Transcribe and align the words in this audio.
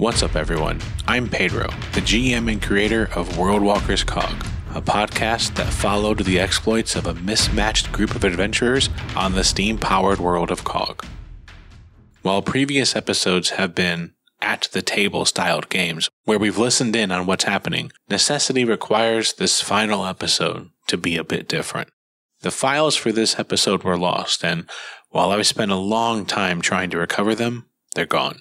What's 0.00 0.22
up, 0.22 0.34
everyone? 0.34 0.80
I'm 1.06 1.28
Pedro, 1.28 1.66
the 1.92 2.00
GM 2.00 2.50
and 2.50 2.62
creator 2.62 3.10
of 3.14 3.36
World 3.36 3.60
Walkers 3.60 4.02
Cog, 4.02 4.32
a 4.74 4.80
podcast 4.80 5.56
that 5.56 5.70
followed 5.70 6.20
the 6.20 6.40
exploits 6.40 6.96
of 6.96 7.06
a 7.06 7.12
mismatched 7.12 7.92
group 7.92 8.14
of 8.14 8.24
adventurers 8.24 8.88
on 9.14 9.34
the 9.34 9.44
steam 9.44 9.76
powered 9.76 10.18
world 10.18 10.50
of 10.50 10.64
Cog. 10.64 11.04
While 12.22 12.40
previous 12.40 12.96
episodes 12.96 13.50
have 13.50 13.74
been 13.74 14.14
at 14.40 14.70
the 14.72 14.80
table 14.80 15.26
styled 15.26 15.68
games 15.68 16.08
where 16.24 16.38
we've 16.38 16.56
listened 16.56 16.96
in 16.96 17.12
on 17.12 17.26
what's 17.26 17.44
happening, 17.44 17.92
necessity 18.08 18.64
requires 18.64 19.34
this 19.34 19.60
final 19.60 20.06
episode 20.06 20.70
to 20.86 20.96
be 20.96 21.18
a 21.18 21.24
bit 21.24 21.46
different. 21.46 21.90
The 22.40 22.50
files 22.50 22.96
for 22.96 23.12
this 23.12 23.38
episode 23.38 23.82
were 23.82 23.98
lost, 23.98 24.46
and 24.46 24.64
while 25.10 25.30
I've 25.30 25.46
spent 25.46 25.70
a 25.70 25.76
long 25.76 26.24
time 26.24 26.62
trying 26.62 26.88
to 26.88 26.96
recover 26.96 27.34
them, 27.34 27.66
they're 27.94 28.06
gone. 28.06 28.40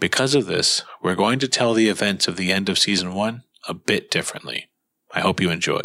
Because 0.00 0.36
of 0.36 0.46
this, 0.46 0.82
we're 1.02 1.16
going 1.16 1.40
to 1.40 1.48
tell 1.48 1.74
the 1.74 1.88
events 1.88 2.28
of 2.28 2.36
the 2.36 2.52
end 2.52 2.68
of 2.68 2.78
season 2.78 3.14
one 3.14 3.42
a 3.68 3.74
bit 3.74 4.12
differently. 4.12 4.68
I 5.12 5.20
hope 5.20 5.40
you 5.40 5.50
enjoy. 5.50 5.80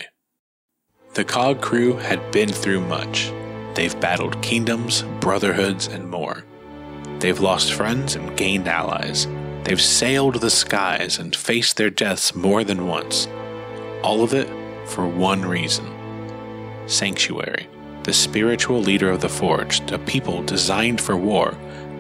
The 1.16 1.24
COG 1.24 1.62
crew 1.62 1.98
had 1.98 2.32
been 2.32 2.50
through 2.50 2.82
much. 2.82 3.32
They've 3.74 4.00
battled 4.00 4.40
kingdoms, 4.44 5.02
brotherhoods, 5.20 5.88
and 5.88 6.08
more. 6.08 6.46
They've 7.20 7.40
lost 7.40 7.74
friends 7.74 8.16
and 8.16 8.38
gained 8.38 8.68
allies. 8.68 9.28
They've 9.64 9.82
sailed 9.82 10.36
the 10.36 10.52
skies 10.52 11.18
and 11.18 11.36
faced 11.36 11.78
their 11.78 11.90
deaths 11.90 12.36
more 12.36 12.64
than 12.64 12.86
once. 12.86 13.28
All 14.04 14.22
of 14.22 14.36
it 14.36 14.50
for 14.90 15.08
one 15.08 15.42
reason 15.42 15.90
Sanctuary, 16.86 17.68
the 18.04 18.14
spiritual 18.14 18.80
leader 18.80 19.10
of 19.10 19.22
the 19.22 19.30
Forged, 19.30 19.92
a 19.92 19.98
people 19.98 20.44
designed 20.44 21.00
for 21.00 21.16
war, 21.16 21.58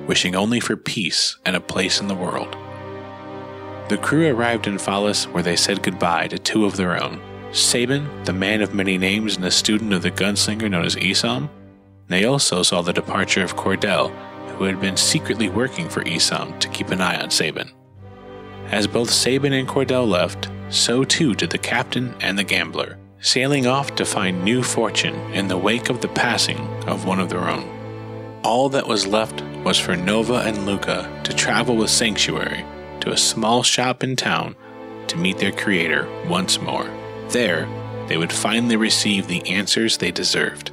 wishing 0.08 0.36
only 0.36 0.59
for 0.59 0.76
peace 0.76 1.38
and 1.46 1.56
a 1.56 1.62
place 1.62 2.00
in 2.00 2.08
the 2.08 2.16
world. 2.16 2.56
The 3.90 3.98
crew 3.98 4.28
arrived 4.28 4.68
in 4.68 4.78
Phallus 4.78 5.26
where 5.28 5.44
they 5.44 5.56
said 5.56 5.84
goodbye 5.84 6.28
to 6.30 6.40
two 6.40 6.66
of 6.66 6.78
their 6.78 7.02
own 7.02 7.22
Sabin, 7.54 8.10
the 8.23 8.34
man 8.34 8.64
of 8.64 8.73
many 8.73 8.98
names 8.98 9.36
and 9.36 9.45
a 9.45 9.52
student 9.52 9.94
of 9.94 10.02
the 10.02 10.10
gunslinger 10.10 10.70
known 10.70 10.86
as 10.86 10.95
Isam. 10.95 11.50
They 12.08 12.26
also 12.26 12.64
saw 12.64 12.82
the 12.82 12.94
departure 12.94 13.44
of 13.44 13.56
Cordell, 13.56 14.12
who 14.58 14.64
had 14.64 14.82
been 14.82 14.98
secretly 14.98 15.50
working 15.50 15.88
for 15.88 16.02
Isam 16.04 16.60
to 16.60 16.67
keep 16.70 16.90
an 16.90 17.00
eye 17.00 17.22
on 17.22 17.30
Sabin. 17.30 17.72
As 18.72 18.88
both 18.88 19.12
Sabin 19.12 19.54
and 19.54 19.67
Cordell 19.67 20.08
left, 20.08 20.50
so 20.70 21.04
too 21.04 21.36
did 21.36 21.52
the 21.52 21.60
captain 21.60 22.16
and 22.22 22.40
the 22.40 22.44
gambler, 22.44 22.98
sailing 23.20 23.67
off 23.67 23.95
to 23.95 24.06
find 24.06 24.44
new 24.44 24.64
fortune 24.64 25.16
in 25.32 25.48
the 25.48 25.58
wake 25.58 25.92
of 25.92 26.02
the 26.02 26.08
passing 26.08 26.58
of 26.88 27.06
one 27.06 27.20
of 27.20 27.30
their 27.30 27.48
own. 27.48 27.83
All 28.44 28.67
that 28.69 28.88
was 28.88 29.08
left 29.08 29.41
was 29.63 29.80
for 29.80 29.95
Nova 29.95 30.36
and 30.36 30.66
Luca 30.66 31.09
to 31.23 31.33
travel 31.33 31.77
with 31.77 31.89
Sanctuary 31.89 32.66
to 32.99 33.11
a 33.11 33.17
small 33.17 33.63
shop 33.63 34.03
in 34.03 34.17
town 34.17 34.55
to 35.08 35.17
meet 35.17 35.38
their 35.38 35.53
creator 35.53 36.09
once 36.27 36.59
more. 36.59 36.89
There, 37.30 37.67
they 38.09 38.17
would 38.17 38.33
finally 38.33 38.75
receive 38.75 39.27
the 39.27 39.47
answers 39.49 39.97
they 39.97 40.11
deserved. 40.11 40.71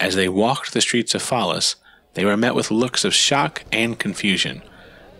As 0.00 0.14
they 0.14 0.30
walked 0.30 0.72
the 0.72 0.80
streets 0.80 1.14
of 1.14 1.20
Phallus, 1.20 1.76
they 2.14 2.24
were 2.24 2.38
met 2.38 2.54
with 2.54 2.70
looks 2.70 3.04
of 3.04 3.12
shock 3.12 3.62
and 3.70 3.98
confusion. 3.98 4.62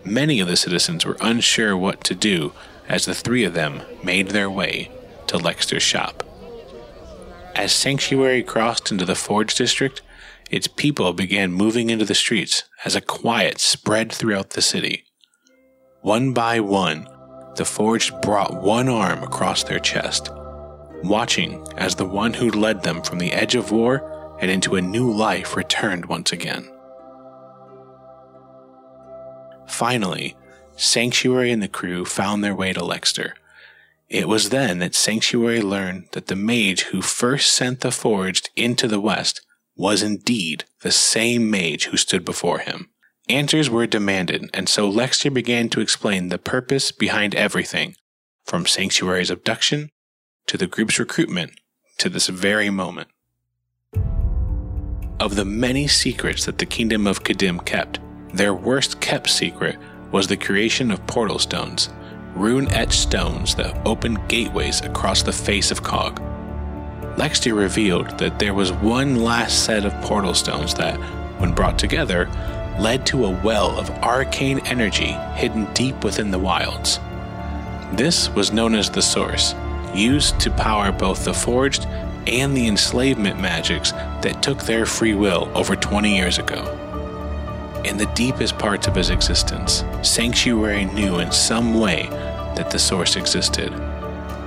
Many 0.03 0.39
of 0.39 0.47
the 0.47 0.57
citizens 0.57 1.05
were 1.05 1.17
unsure 1.21 1.77
what 1.77 2.03
to 2.05 2.15
do 2.15 2.51
as 2.89 3.05
the 3.05 3.13
three 3.13 3.43
of 3.43 3.53
them 3.53 3.81
made 4.03 4.29
their 4.29 4.49
way 4.49 4.89
to 5.27 5.37
Lexter's 5.37 5.83
shop. 5.83 6.23
As 7.55 7.71
Sanctuary 7.71 8.41
crossed 8.41 8.91
into 8.91 9.05
the 9.05 9.15
Forge 9.15 9.53
District, 9.53 10.01
its 10.49 10.67
people 10.67 11.13
began 11.13 11.51
moving 11.51 11.89
into 11.89 12.05
the 12.05 12.15
streets 12.15 12.63
as 12.83 12.95
a 12.95 13.01
quiet 13.01 13.59
spread 13.59 14.11
throughout 14.11 14.51
the 14.51 14.61
city. 14.61 15.05
One 16.01 16.33
by 16.33 16.59
one, 16.59 17.07
the 17.55 17.65
Forged 17.65 18.21
brought 18.21 18.61
one 18.61 18.89
arm 18.89 19.23
across 19.23 19.63
their 19.63 19.79
chest, 19.79 20.29
watching 21.03 21.65
as 21.77 21.95
the 21.95 22.05
one 22.05 22.33
who 22.33 22.51
led 22.51 22.83
them 22.83 23.01
from 23.01 23.17
the 23.17 23.31
edge 23.31 23.55
of 23.55 23.71
war 23.71 24.37
and 24.39 24.51
into 24.51 24.75
a 24.75 24.81
new 24.81 25.11
life 25.11 25.55
returned 25.55 26.05
once 26.05 26.31
again. 26.31 26.69
Finally, 29.67 30.35
Sanctuary 30.75 31.51
and 31.51 31.63
the 31.63 31.67
crew 31.67 32.05
found 32.05 32.43
their 32.43 32.55
way 32.55 32.73
to 32.73 32.81
Lexter. 32.81 33.33
It 34.09 34.27
was 34.27 34.49
then 34.49 34.79
that 34.79 34.93
Sanctuary 34.93 35.61
learned 35.61 36.09
that 36.11 36.27
the 36.27 36.35
mage 36.35 36.83
who 36.83 37.01
first 37.01 37.53
sent 37.53 37.79
the 37.79 37.91
Forged 37.91 38.49
into 38.55 38.87
the 38.87 38.99
West 38.99 39.41
was 39.75 40.03
indeed 40.03 40.65
the 40.81 40.91
same 40.91 41.49
mage 41.49 41.85
who 41.85 41.97
stood 41.97 42.23
before 42.23 42.59
him. 42.59 42.89
Answers 43.27 43.69
were 43.69 43.87
demanded, 43.87 44.49
and 44.53 44.69
so 44.69 44.89
Lexter 44.89 45.33
began 45.33 45.67
to 45.69 45.81
explain 45.81 46.29
the 46.29 46.37
purpose 46.37 46.91
behind 46.91 47.33
everything, 47.33 47.95
from 48.45 48.65
Sanctuary's 48.65 49.31
abduction 49.31 49.89
to 50.47 50.57
the 50.57 50.67
group's 50.67 50.99
recruitment 50.99 51.59
to 51.97 52.09
this 52.09 52.27
very 52.27 52.69
moment. 52.69 53.07
Of 55.19 55.35
the 55.35 55.45
many 55.45 55.87
secrets 55.87 56.45
that 56.45 56.59
the 56.59 56.65
kingdom 56.65 57.07
of 57.07 57.23
Kadim 57.23 57.65
kept, 57.65 57.99
their 58.33 58.53
worst 58.53 58.99
kept 58.99 59.29
secret 59.29 59.77
was 60.11 60.27
the 60.27 60.37
creation 60.37 60.91
of 60.91 61.05
portal 61.07 61.39
stones, 61.39 61.89
rune 62.35 62.67
etched 62.69 62.93
stones 62.93 63.55
that 63.55 63.75
opened 63.87 64.27
gateways 64.27 64.81
across 64.81 65.23
the 65.23 65.31
face 65.31 65.71
of 65.71 65.81
Cog. 65.81 66.21
Lexter 67.17 67.55
revealed 67.55 68.17
that 68.19 68.39
there 68.39 68.53
was 68.53 68.73
one 68.73 69.23
last 69.23 69.63
set 69.63 69.85
of 69.85 69.93
portal 70.01 70.33
stones 70.33 70.73
that, 70.75 70.97
when 71.39 71.53
brought 71.53 71.79
together, 71.79 72.29
led 72.77 73.05
to 73.05 73.25
a 73.25 73.41
well 73.41 73.77
of 73.79 73.89
arcane 74.03 74.59
energy 74.65 75.11
hidden 75.35 75.65
deep 75.73 76.03
within 76.03 76.31
the 76.31 76.39
wilds. 76.39 76.99
This 77.93 78.29
was 78.29 78.51
known 78.51 78.75
as 78.75 78.89
the 78.89 79.01
Source, 79.01 79.55
used 79.93 80.39
to 80.41 80.51
power 80.51 80.91
both 80.91 81.23
the 81.23 81.33
forged 81.33 81.85
and 82.27 82.55
the 82.55 82.67
enslavement 82.67 83.39
magics 83.39 83.91
that 84.21 84.43
took 84.43 84.63
their 84.63 84.85
free 84.85 85.13
will 85.13 85.49
over 85.55 85.75
20 85.75 86.13
years 86.13 86.37
ago. 86.37 86.81
In 87.85 87.97
the 87.97 88.07
deepest 88.07 88.57
parts 88.57 88.87
of 88.87 88.95
his 88.95 89.09
existence, 89.09 89.85
Sanctuary 90.01 90.85
knew 90.85 91.19
in 91.19 91.31
some 91.31 91.79
way 91.79 92.07
that 92.55 92.71
the 92.71 92.79
Source 92.79 93.15
existed. 93.15 93.71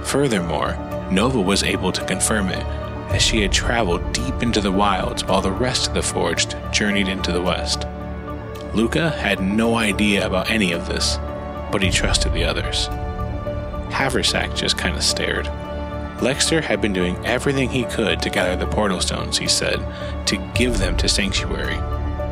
Furthermore, 0.03 0.77
Nova 1.11 1.41
was 1.41 1.63
able 1.63 1.93
to 1.93 2.05
confirm 2.05 2.49
it, 2.49 2.65
as 3.13 3.23
she 3.23 3.41
had 3.41 3.53
traveled 3.53 4.13
deep 4.13 4.43
into 4.43 4.61
the 4.61 4.73
wilds 4.73 5.25
while 5.25 5.41
the 5.41 5.51
rest 5.51 5.89
of 5.89 5.95
the 5.95 6.03
Forged 6.03 6.57
journeyed 6.73 7.09
into 7.09 7.33
the 7.33 7.41
West. 7.41 7.87
Luca 8.75 9.11
had 9.11 9.41
no 9.41 9.77
idea 9.77 10.27
about 10.27 10.51
any 10.51 10.73
of 10.73 10.87
this, 10.87 11.19
but 11.73 11.83
he 11.83 11.91
trusted 11.91 12.33
the 12.33 12.45
others. 12.45 12.89
Haversack 13.91 14.55
just 14.55 14.77
kind 14.77 14.95
of 14.95 15.03
stared. 15.03 15.47
Lexter 16.21 16.63
had 16.63 16.81
been 16.81 16.93
doing 16.93 17.17
everything 17.25 17.71
he 17.71 17.85
could 17.85 18.21
to 18.21 18.31
gather 18.31 18.57
the 18.57 18.71
portal 18.71 19.01
stones, 19.01 19.39
he 19.39 19.49
said, 19.49 19.79
to 20.27 20.37
give 20.55 20.79
them 20.79 20.97
to 20.99 21.09
Sanctuary. 21.09 21.79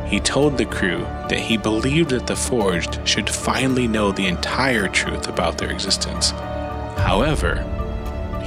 He 0.07 0.19
told 0.19 0.57
the 0.57 0.65
crew 0.65 0.99
that 1.29 1.39
he 1.39 1.57
believed 1.57 2.11
that 2.11 2.27
the 2.27 2.35
Forged 2.35 3.05
should 3.07 3.29
finally 3.29 3.87
know 3.87 4.11
the 4.11 4.27
entire 4.27 4.87
truth 4.87 5.27
about 5.27 5.57
their 5.57 5.71
existence. 5.71 6.31
However, 6.97 7.65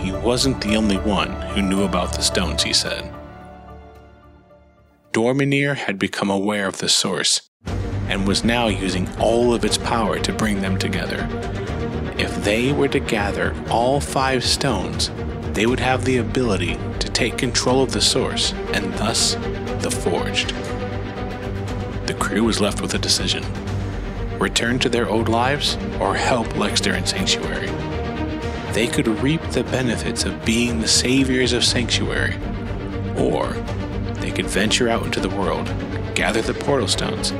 he 0.01 0.13
wasn't 0.13 0.61
the 0.61 0.77
only 0.77 0.97
one 0.97 1.31
who 1.53 1.61
knew 1.61 1.85
about 1.85 2.15
the 2.15 2.23
stones, 2.23 2.63
he 2.63 2.73
said. 2.73 3.13
Dorminir 5.13 5.75
had 5.75 5.99
become 5.99 6.31
aware 6.31 6.67
of 6.67 6.79
the 6.79 6.89
source 6.89 7.51
and 8.09 8.27
was 8.27 8.43
now 8.43 8.69
using 8.69 9.09
all 9.19 9.53
of 9.53 9.65
its 9.65 9.77
power 9.77 10.19
to 10.19 10.33
bring 10.33 10.61
them 10.61 10.79
together. 10.79 11.29
If 12.19 12.43
they 12.45 12.73
were 12.73 12.89
to 12.89 13.01
gather 13.01 13.55
all 13.71 14.01
five 14.01 14.43
stones, 14.45 15.11
they 15.53 15.67
would 15.67 15.81
have 15.81 16.05
the 16.05 16.19
ability 16.19 16.79
to 16.99 17.09
take 17.11 17.37
control 17.37 17.83
of 17.83 17.93
the 17.93 18.01
source 18.01 18.53
and 18.73 18.93
thus 18.95 19.35
the 19.83 19.91
forged. 19.91 20.55
The 22.07 22.17
crew 22.19 22.45
was 22.45 22.61
left 22.61 22.81
with 22.81 22.95
a 22.95 22.99
decision 22.99 23.45
return 24.39 24.79
to 24.79 24.89
their 24.89 25.07
old 25.07 25.29
lives 25.29 25.77
or 26.01 26.15
help 26.15 26.47
Lexter 26.55 26.95
and 26.95 27.07
Sanctuary 27.07 27.69
they 28.73 28.87
could 28.87 29.09
reap 29.21 29.43
the 29.51 29.65
benefits 29.65 30.25
of 30.25 30.45
being 30.45 30.81
the 30.81 30.89
saviors 30.89 31.53
of 31.53 31.65
Sanctuary, 31.65 32.37
or 33.17 33.49
they 34.21 34.31
could 34.31 34.47
venture 34.47 34.89
out 34.89 35.05
into 35.05 35.21
the 35.21 35.29
world, 35.29 35.67
gather 36.15 36.43
the 36.43 36.55
portal 36.55 36.89
stones, 36.89 37.33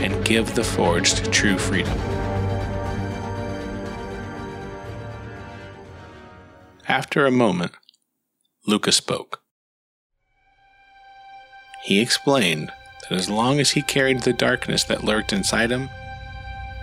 and 0.00 0.24
give 0.24 0.54
the 0.54 0.64
Forged 0.64 1.32
true 1.32 1.58
freedom. 1.58 1.98
After 6.86 7.26
a 7.26 7.30
moment, 7.30 7.72
Lucas 8.66 8.96
spoke. 8.96 9.42
He 11.84 12.00
explained 12.00 12.72
that 13.08 13.16
as 13.16 13.28
long 13.28 13.60
as 13.60 13.72
he 13.72 13.82
carried 13.82 14.22
the 14.22 14.32
darkness 14.32 14.84
that 14.84 15.04
lurked 15.04 15.32
inside 15.32 15.70
him, 15.70 15.90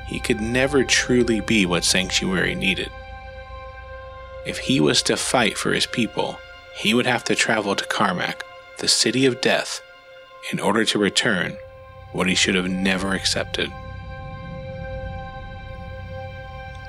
he 0.08 0.20
could 0.20 0.40
never 0.40 0.84
truly 0.84 1.42
be 1.42 1.66
what 1.66 1.84
Sanctuary 1.84 2.54
needed. 2.54 2.90
If 4.46 4.60
he 4.60 4.80
was 4.80 5.02
to 5.04 5.18
fight 5.18 5.58
for 5.58 5.74
his 5.74 5.86
people, 5.86 6.38
he 6.76 6.94
would 6.94 7.06
have 7.06 7.24
to 7.26 7.36
travel 7.36 7.76
to 7.76 7.86
Carmack, 7.86 8.44
the 8.78 8.88
city 8.88 9.26
of 9.26 9.42
death, 9.42 9.82
in 10.52 10.60
order 10.60 10.86
to 10.86 11.00
return 11.00 11.58
what 12.12 12.28
he 12.28 12.36
should 12.36 12.56
have 12.56 12.70
never 12.70 13.14
accepted. 13.14 13.72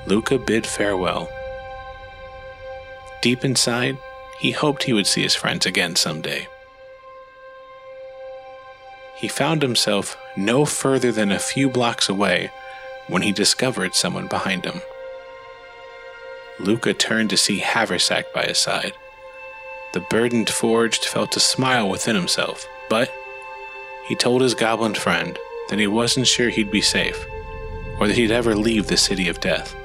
Luca 0.05 0.37
bid 0.37 0.65
farewell. 0.65 1.29
Deep 3.21 3.43
inside, 3.43 3.97
he 4.39 4.51
hoped 4.51 4.83
he 4.83 4.93
would 4.93 5.07
see 5.07 5.23
his 5.23 5.35
friends 5.35 5.65
again 5.65 5.95
someday. 5.95 6.47
He 9.17 9.27
found 9.27 9.63
himself 9.63 10.15
no 10.37 10.63
further 10.63 11.11
than 11.11 11.31
a 11.31 11.39
few 11.39 11.69
blocks 11.69 12.07
away 12.07 12.51
when 13.07 13.23
he 13.23 13.31
discovered 13.31 13.95
someone 13.95 14.27
behind 14.27 14.63
him. 14.63 14.81
Luca 16.59 16.93
turned 16.93 17.29
to 17.29 17.37
see 17.37 17.59
Haversack 17.59 18.33
by 18.33 18.43
his 18.43 18.59
side. 18.59 18.93
The 19.93 19.99
burdened 19.99 20.49
forged 20.49 21.05
felt 21.05 21.35
a 21.35 21.39
smile 21.39 21.89
within 21.89 22.15
himself, 22.15 22.67
but 22.89 23.11
he 24.07 24.15
told 24.15 24.41
his 24.41 24.55
goblin 24.55 24.95
friend 24.95 25.37
that 25.69 25.79
he 25.79 25.87
wasn't 25.87 26.27
sure 26.27 26.49
he'd 26.49 26.71
be 26.71 26.81
safe, 26.81 27.25
or 27.99 28.07
that 28.07 28.17
he'd 28.17 28.31
ever 28.31 28.55
leave 28.55 28.87
the 28.87 28.97
city 28.97 29.27
of 29.27 29.39
death. 29.39 29.75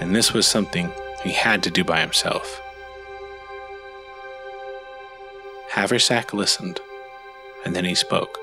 And 0.00 0.14
this 0.14 0.32
was 0.32 0.46
something 0.46 0.92
he 1.22 1.32
had 1.32 1.62
to 1.64 1.70
do 1.70 1.84
by 1.84 2.00
himself. 2.00 2.60
Haversack 5.70 6.32
listened, 6.32 6.80
and 7.64 7.74
then 7.74 7.84
he 7.84 7.94
spoke. 7.94 8.38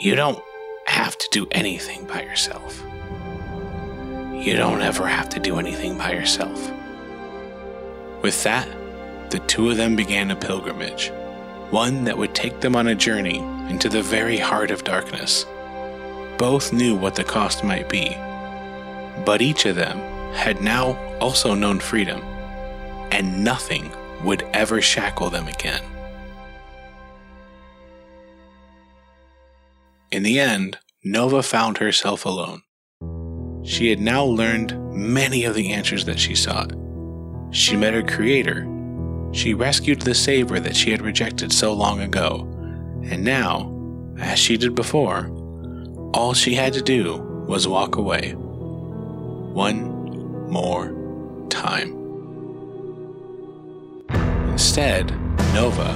You 0.00 0.14
don't 0.14 0.42
have 0.86 1.18
to 1.18 1.28
do 1.30 1.48
anything 1.50 2.06
by 2.06 2.22
yourself. 2.22 2.82
You 4.48 4.56
don't 4.56 4.80
ever 4.80 5.06
have 5.06 5.28
to 5.28 5.40
do 5.40 5.58
anything 5.58 5.98
by 5.98 6.12
yourself. 6.12 6.72
With 8.22 8.42
that, 8.44 8.66
the 9.30 9.40
two 9.40 9.68
of 9.68 9.76
them 9.76 9.94
began 9.94 10.30
a 10.30 10.36
pilgrimage, 10.36 11.12
one 11.68 12.04
that 12.04 12.16
would 12.16 12.34
take 12.34 12.60
them 12.60 12.74
on 12.74 12.86
a 12.86 12.94
journey 12.94 13.40
into 13.68 13.90
the 13.90 14.00
very 14.00 14.38
heart 14.38 14.70
of 14.70 14.84
darkness. 14.84 15.44
Both 16.38 16.72
knew 16.72 16.96
what 16.96 17.14
the 17.14 17.24
cost 17.24 17.62
might 17.62 17.90
be, 17.90 18.16
but 19.26 19.42
each 19.42 19.66
of 19.66 19.76
them 19.76 19.98
had 20.32 20.62
now 20.62 20.96
also 21.18 21.52
known 21.52 21.78
freedom, 21.78 22.22
and 23.12 23.44
nothing 23.44 23.92
would 24.24 24.44
ever 24.54 24.80
shackle 24.80 25.28
them 25.28 25.46
again. 25.46 25.84
In 30.10 30.22
the 30.22 30.40
end, 30.40 30.78
Nova 31.04 31.42
found 31.42 31.76
herself 31.76 32.24
alone. 32.24 32.62
She 33.68 33.90
had 33.90 34.00
now 34.00 34.24
learned 34.24 34.94
many 34.94 35.44
of 35.44 35.54
the 35.54 35.74
answers 35.74 36.06
that 36.06 36.18
she 36.18 36.34
sought. 36.34 36.72
She 37.50 37.76
met 37.76 37.92
her 37.92 38.02
creator. 38.02 38.66
She 39.32 39.52
rescued 39.52 40.00
the 40.00 40.14
saver 40.14 40.58
that 40.58 40.74
she 40.74 40.90
had 40.90 41.02
rejected 41.02 41.52
so 41.52 41.74
long 41.74 42.00
ago. 42.00 42.48
And 43.04 43.22
now, 43.22 43.70
as 44.18 44.38
she 44.38 44.56
did 44.56 44.74
before, 44.74 45.28
all 46.14 46.32
she 46.32 46.54
had 46.54 46.72
to 46.72 46.80
do 46.80 47.18
was 47.46 47.68
walk 47.68 47.96
away. 47.96 48.32
One 48.32 50.48
more 50.48 51.46
time. 51.50 51.92
Instead, 54.50 55.10
Nova, 55.52 55.94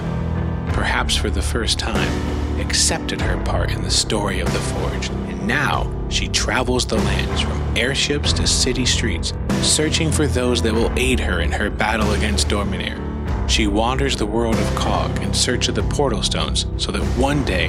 perhaps 0.75 1.17
for 1.17 1.31
the 1.31 1.41
first 1.41 1.79
time, 1.79 2.61
accepted 2.61 3.23
her 3.23 3.43
part 3.45 3.73
in 3.73 3.83
the 3.83 3.91
story 3.91 4.41
of 4.41 4.53
the 4.53 4.61
Forge, 4.61 5.09
and 5.09 5.47
now 5.47 6.02
she 6.13 6.29
travels 6.29 6.87
the 6.87 6.97
lands 6.97 7.41
from 7.41 7.77
airships 7.77 8.33
to 8.35 8.47
city 8.47 8.85
streets, 8.85 9.33
searching 9.63 10.13
for 10.13 10.27
those 10.27 10.61
that 10.63 10.75
will 10.75 10.93
aid 10.99 11.19
her 11.19 11.41
in 11.41 11.51
her 11.51 11.71
battle 11.71 12.13
against 12.13 12.49
Dorminaire. 12.49 13.01
She 13.49 13.67
wanders 13.67 14.17
the 14.17 14.27
world 14.27 14.57
of 14.57 14.75
Cog 14.75 15.23
in 15.23 15.33
search 15.35 15.69
of 15.69 15.75
the 15.75 15.83
portal 15.85 16.23
stones 16.23 16.67
so 16.77 16.93
that 16.93 17.03
one 17.19 17.45
day 17.45 17.69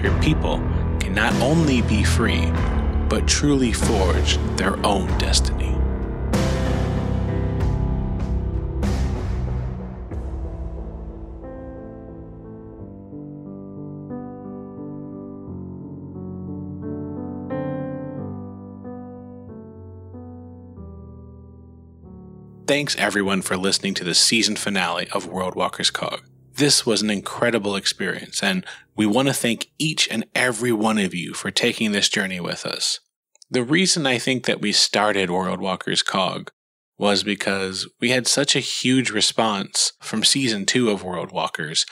her 0.00 0.18
people 0.20 0.58
can 1.00 1.14
not 1.14 1.34
only 1.42 1.82
be 1.82 2.02
free, 2.02 2.50
but 3.08 3.28
truly 3.28 3.72
forge 3.72 4.38
their 4.56 4.84
own 4.84 5.06
destiny. 5.18 5.76
Thanks 22.72 22.96
everyone 22.96 23.42
for 23.42 23.58
listening 23.58 23.92
to 23.96 24.02
the 24.02 24.14
season 24.14 24.56
finale 24.56 25.06
of 25.12 25.26
World 25.26 25.54
Walkers 25.54 25.90
Cog. 25.90 26.22
This 26.54 26.86
was 26.86 27.02
an 27.02 27.10
incredible 27.10 27.76
experience, 27.76 28.42
and 28.42 28.64
we 28.96 29.04
want 29.04 29.28
to 29.28 29.34
thank 29.34 29.68
each 29.78 30.08
and 30.08 30.24
every 30.34 30.72
one 30.72 30.96
of 30.96 31.14
you 31.14 31.34
for 31.34 31.50
taking 31.50 31.92
this 31.92 32.08
journey 32.08 32.40
with 32.40 32.64
us. 32.64 32.98
The 33.50 33.62
reason 33.62 34.06
I 34.06 34.16
think 34.16 34.46
that 34.46 34.62
we 34.62 34.72
started 34.72 35.30
World 35.30 35.60
Walkers 35.60 36.02
Cog 36.02 36.50
was 36.96 37.22
because 37.22 37.86
we 38.00 38.08
had 38.08 38.26
such 38.26 38.56
a 38.56 38.60
huge 38.60 39.10
response 39.10 39.92
from 40.00 40.24
season 40.24 40.64
two 40.64 40.88
of 40.88 41.04
World 41.04 41.30
Walkers. 41.30 41.84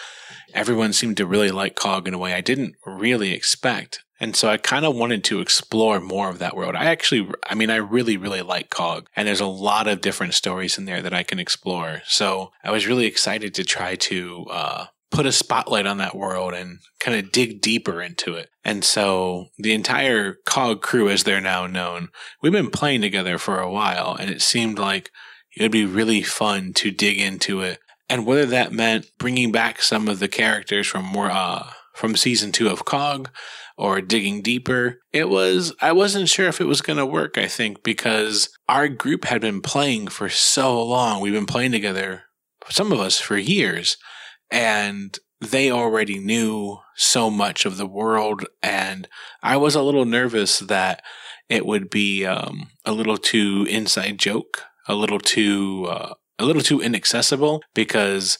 Everyone 0.54 0.94
seemed 0.94 1.18
to 1.18 1.26
really 1.26 1.50
like 1.50 1.74
Cog 1.74 2.08
in 2.08 2.14
a 2.14 2.18
way 2.18 2.32
I 2.32 2.40
didn't 2.40 2.76
really 2.86 3.34
expect. 3.34 4.02
And 4.20 4.36
so 4.36 4.48
I 4.48 4.58
kind 4.58 4.84
of 4.84 4.94
wanted 4.94 5.24
to 5.24 5.40
explore 5.40 5.98
more 5.98 6.28
of 6.28 6.38
that 6.38 6.54
world. 6.54 6.76
I 6.76 6.84
actually, 6.84 7.28
I 7.48 7.54
mean, 7.54 7.70
I 7.70 7.76
really, 7.76 8.18
really 8.18 8.42
like 8.42 8.68
Cog 8.68 9.08
and 9.16 9.26
there's 9.26 9.40
a 9.40 9.46
lot 9.46 9.88
of 9.88 10.02
different 10.02 10.34
stories 10.34 10.76
in 10.76 10.84
there 10.84 11.00
that 11.00 11.14
I 11.14 11.22
can 11.22 11.38
explore. 11.38 12.02
So 12.06 12.52
I 12.62 12.70
was 12.70 12.86
really 12.86 13.06
excited 13.06 13.54
to 13.54 13.64
try 13.64 13.96
to, 13.96 14.46
uh, 14.50 14.84
put 15.10 15.26
a 15.26 15.32
spotlight 15.32 15.86
on 15.86 15.98
that 15.98 16.14
world 16.14 16.54
and 16.54 16.78
kind 17.00 17.18
of 17.18 17.32
dig 17.32 17.60
deeper 17.60 18.00
into 18.00 18.34
it. 18.34 18.48
And 18.64 18.84
so 18.84 19.46
the 19.58 19.72
entire 19.72 20.34
COG 20.44 20.82
crew, 20.82 21.08
as 21.08 21.24
they're 21.24 21.40
now 21.40 21.66
known, 21.66 22.10
we've 22.40 22.52
been 22.52 22.70
playing 22.70 23.00
together 23.00 23.36
for 23.38 23.58
a 23.58 23.70
while 23.70 24.16
and 24.18 24.30
it 24.30 24.40
seemed 24.42 24.78
like 24.78 25.10
it 25.56 25.62
would 25.62 25.72
be 25.72 25.84
really 25.84 26.22
fun 26.22 26.72
to 26.74 26.90
dig 26.90 27.18
into 27.18 27.60
it. 27.60 27.80
And 28.08 28.26
whether 28.26 28.46
that 28.46 28.72
meant 28.72 29.10
bringing 29.18 29.50
back 29.50 29.82
some 29.82 30.08
of 30.08 30.20
the 30.20 30.28
characters 30.28 30.86
from 30.86 31.04
more, 31.04 31.30
uh, 31.30 31.70
from 31.94 32.16
season 32.16 32.52
two 32.52 32.68
of 32.68 32.84
COG 32.84 33.30
or 33.80 34.02
digging 34.02 34.42
deeper. 34.42 35.00
It 35.10 35.30
was, 35.30 35.74
I 35.80 35.92
wasn't 35.92 36.28
sure 36.28 36.48
if 36.48 36.60
it 36.60 36.66
was 36.66 36.82
going 36.82 36.98
to 36.98 37.06
work, 37.06 37.38
I 37.38 37.46
think, 37.46 37.82
because 37.82 38.50
our 38.68 38.88
group 38.88 39.24
had 39.24 39.40
been 39.40 39.62
playing 39.62 40.08
for 40.08 40.28
so 40.28 40.84
long. 40.84 41.20
We've 41.22 41.32
been 41.32 41.46
playing 41.46 41.72
together, 41.72 42.24
some 42.68 42.92
of 42.92 43.00
us 43.00 43.18
for 43.18 43.38
years, 43.38 43.96
and 44.50 45.18
they 45.40 45.70
already 45.70 46.18
knew 46.18 46.76
so 46.94 47.30
much 47.30 47.64
of 47.64 47.78
the 47.78 47.86
world. 47.86 48.44
And 48.62 49.08
I 49.42 49.56
was 49.56 49.74
a 49.74 49.82
little 49.82 50.04
nervous 50.04 50.58
that 50.58 51.02
it 51.48 51.64
would 51.64 51.88
be 51.88 52.26
um, 52.26 52.68
a 52.84 52.92
little 52.92 53.16
too 53.16 53.66
inside 53.70 54.18
joke, 54.18 54.64
a 54.88 54.94
little 54.94 55.18
too, 55.18 55.86
uh, 55.88 56.12
a 56.38 56.44
little 56.44 56.60
too 56.60 56.82
inaccessible 56.82 57.62
because 57.74 58.38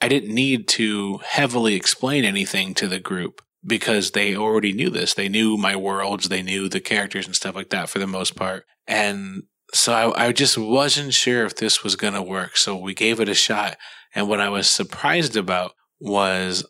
I 0.00 0.08
didn't 0.08 0.34
need 0.34 0.68
to 0.68 1.20
heavily 1.22 1.74
explain 1.74 2.24
anything 2.24 2.72
to 2.74 2.88
the 2.88 2.98
group 2.98 3.42
because 3.66 4.10
they 4.10 4.36
already 4.36 4.72
knew 4.72 4.90
this. 4.90 5.14
They 5.14 5.28
knew 5.28 5.56
my 5.56 5.76
worlds, 5.76 6.28
they 6.28 6.42
knew 6.42 6.68
the 6.68 6.80
characters 6.80 7.26
and 7.26 7.34
stuff 7.34 7.54
like 7.54 7.70
that 7.70 7.88
for 7.88 7.98
the 7.98 8.06
most 8.06 8.36
part. 8.36 8.64
And 8.86 9.44
so 9.72 9.92
I, 9.92 10.26
I 10.26 10.32
just 10.32 10.58
wasn't 10.58 11.14
sure 11.14 11.44
if 11.44 11.56
this 11.56 11.82
was 11.82 11.96
going 11.96 12.14
to 12.14 12.22
work. 12.22 12.56
So 12.56 12.76
we 12.76 12.94
gave 12.94 13.20
it 13.20 13.28
a 13.28 13.34
shot. 13.34 13.76
And 14.14 14.28
what 14.28 14.40
I 14.40 14.48
was 14.48 14.68
surprised 14.68 15.36
about 15.36 15.72
was 16.00 16.64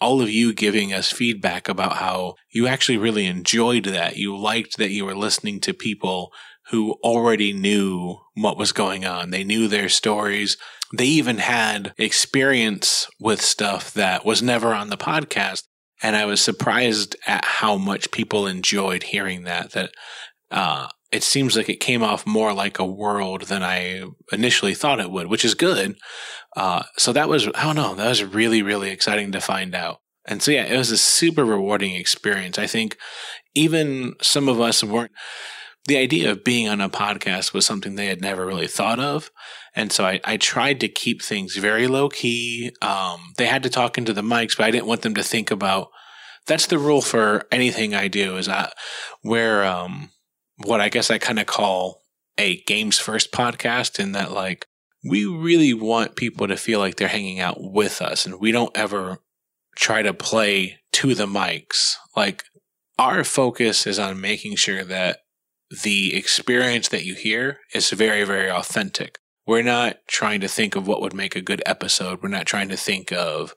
all 0.00 0.20
of 0.20 0.30
you 0.30 0.52
giving 0.52 0.92
us 0.92 1.10
feedback 1.10 1.68
about 1.68 1.94
how 1.94 2.34
you 2.52 2.66
actually 2.66 2.98
really 2.98 3.26
enjoyed 3.26 3.84
that. 3.86 4.16
You 4.16 4.36
liked 4.36 4.76
that 4.76 4.90
you 4.90 5.04
were 5.04 5.14
listening 5.14 5.60
to 5.60 5.74
people 5.74 6.32
who 6.70 6.92
already 7.02 7.52
knew 7.52 8.18
what 8.34 8.58
was 8.58 8.72
going 8.72 9.04
on. 9.04 9.30
They 9.30 9.44
knew 9.44 9.68
their 9.68 9.88
stories. 9.88 10.56
They 10.96 11.06
even 11.06 11.38
had 11.38 11.94
experience 11.96 13.06
with 13.20 13.40
stuff 13.40 13.92
that 13.94 14.24
was 14.24 14.42
never 14.42 14.74
on 14.74 14.90
the 14.90 14.96
podcast 14.96 15.62
and 16.02 16.16
I 16.16 16.26
was 16.26 16.40
surprised 16.40 17.16
at 17.26 17.44
how 17.44 17.76
much 17.76 18.10
people 18.10 18.46
enjoyed 18.46 19.04
hearing 19.04 19.44
that. 19.44 19.72
That 19.72 19.90
uh, 20.50 20.88
it 21.12 21.22
seems 21.22 21.56
like 21.56 21.68
it 21.68 21.80
came 21.80 22.02
off 22.02 22.26
more 22.26 22.52
like 22.52 22.78
a 22.78 22.86
world 22.86 23.42
than 23.42 23.62
I 23.62 24.04
initially 24.32 24.74
thought 24.74 25.00
it 25.00 25.10
would, 25.10 25.28
which 25.28 25.44
is 25.44 25.54
good. 25.54 25.96
Uh, 26.56 26.84
so 26.96 27.12
that 27.12 27.28
was 27.28 27.48
I 27.48 27.64
don't 27.64 27.76
know 27.76 27.94
that 27.94 28.08
was 28.08 28.24
really 28.24 28.62
really 28.62 28.90
exciting 28.90 29.32
to 29.32 29.40
find 29.40 29.74
out. 29.74 29.98
And 30.26 30.42
so 30.42 30.50
yeah, 30.50 30.64
it 30.64 30.76
was 30.76 30.90
a 30.90 30.98
super 30.98 31.44
rewarding 31.44 31.94
experience. 31.94 32.58
I 32.58 32.66
think 32.66 32.96
even 33.54 34.14
some 34.20 34.48
of 34.48 34.60
us 34.60 34.82
weren't 34.82 35.12
the 35.86 35.96
idea 35.96 36.30
of 36.30 36.44
being 36.44 36.68
on 36.68 36.80
a 36.80 36.88
podcast 36.88 37.52
was 37.52 37.64
something 37.64 37.94
they 37.94 38.06
had 38.06 38.20
never 38.20 38.44
really 38.44 38.66
thought 38.66 38.98
of. 38.98 39.30
And 39.74 39.92
so 39.92 40.04
I, 40.04 40.20
I 40.24 40.36
tried 40.36 40.80
to 40.80 40.88
keep 40.88 41.22
things 41.22 41.56
very 41.56 41.86
low 41.86 42.08
key. 42.08 42.72
Um, 42.82 43.20
they 43.36 43.46
had 43.46 43.62
to 43.62 43.70
talk 43.70 43.96
into 43.96 44.12
the 44.12 44.22
mics, 44.22 44.56
but 44.56 44.66
I 44.66 44.70
didn't 44.70 44.86
want 44.86 45.02
them 45.02 45.14
to 45.14 45.22
think 45.22 45.50
about 45.50 45.88
that's 46.46 46.66
the 46.66 46.78
rule 46.78 47.02
for 47.02 47.46
anything 47.52 47.94
I 47.94 48.08
do 48.08 48.36
is 48.36 48.48
I, 48.48 48.70
where, 49.22 49.64
um, 49.64 50.10
what 50.64 50.80
I 50.80 50.88
guess 50.88 51.10
I 51.10 51.18
kind 51.18 51.38
of 51.38 51.46
call 51.46 52.02
a 52.38 52.62
games 52.62 52.98
first 52.98 53.32
podcast 53.32 53.98
in 53.98 54.12
that 54.12 54.32
like 54.32 54.66
we 55.04 55.24
really 55.24 55.74
want 55.74 56.16
people 56.16 56.48
to 56.48 56.56
feel 56.56 56.80
like 56.80 56.96
they're 56.96 57.08
hanging 57.08 57.40
out 57.40 57.58
with 57.58 58.02
us 58.02 58.26
and 58.26 58.40
we 58.40 58.52
don't 58.52 58.76
ever 58.76 59.18
try 59.76 60.02
to 60.02 60.12
play 60.12 60.78
to 60.92 61.14
the 61.14 61.26
mics. 61.26 61.94
Like 62.16 62.44
our 62.98 63.24
focus 63.24 63.86
is 63.86 63.98
on 63.98 64.20
making 64.20 64.56
sure 64.56 64.84
that 64.84 65.18
the 65.70 66.14
experience 66.16 66.88
that 66.88 67.04
you 67.04 67.14
hear 67.14 67.60
is 67.74 67.90
very, 67.90 68.24
very 68.24 68.50
authentic. 68.50 69.18
We're 69.46 69.62
not 69.62 69.98
trying 70.08 70.40
to 70.40 70.48
think 70.48 70.74
of 70.74 70.86
what 70.86 71.00
would 71.00 71.14
make 71.14 71.36
a 71.36 71.40
good 71.40 71.62
episode. 71.64 72.22
We're 72.22 72.28
not 72.28 72.46
trying 72.46 72.68
to 72.68 72.76
think 72.76 73.12
of 73.12 73.54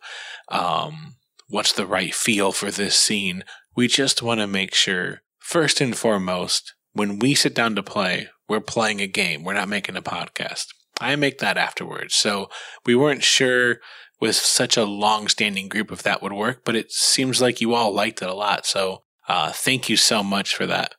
um, 0.49 1.15
what's 1.47 1.73
the 1.73 1.87
right 1.87 2.13
feel 2.13 2.51
for 2.51 2.69
this 2.69 2.95
scene. 2.95 3.43
We 3.75 3.87
just 3.87 4.21
want 4.21 4.39
to 4.39 4.47
make 4.47 4.75
sure, 4.75 5.21
first 5.39 5.81
and 5.81 5.97
foremost, 5.97 6.73
when 6.93 7.19
we 7.19 7.33
sit 7.33 7.55
down 7.55 7.75
to 7.75 7.83
play, 7.83 8.29
we're 8.47 8.59
playing 8.59 9.01
a 9.01 9.07
game. 9.07 9.43
We're 9.43 9.53
not 9.53 9.69
making 9.69 9.95
a 9.95 10.01
podcast. 10.01 10.67
I 10.99 11.15
make 11.15 11.39
that 11.39 11.57
afterwards. 11.57 12.15
So 12.15 12.49
we 12.85 12.95
weren't 12.95 13.23
sure 13.23 13.77
with 14.19 14.35
such 14.35 14.75
a 14.75 14.83
long 14.83 15.27
standing 15.27 15.69
group 15.69 15.91
if 15.91 16.03
that 16.03 16.21
would 16.21 16.33
work, 16.33 16.63
but 16.65 16.75
it 16.75 16.91
seems 16.91 17.41
like 17.41 17.61
you 17.61 17.73
all 17.73 17.93
liked 17.93 18.21
it 18.21 18.29
a 18.29 18.33
lot. 18.33 18.65
So 18.65 19.03
uh, 19.27 19.51
thank 19.53 19.89
you 19.89 19.95
so 19.95 20.23
much 20.23 20.55
for 20.55 20.65
that. 20.65 20.95